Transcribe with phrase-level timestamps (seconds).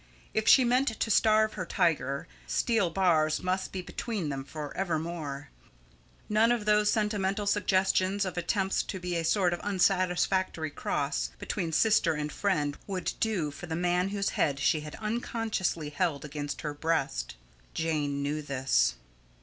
[0.33, 5.51] If she meant to starve her tiger, steel bars must be between them for evermore.
[6.27, 11.71] None of those sentimental suggestions of attempts to be a sort of unsatisfactory cross between
[11.71, 16.61] sister and friend would do for the man whose head she had unconsciously held against
[16.61, 17.35] her breast.
[17.75, 18.95] Jane knew this.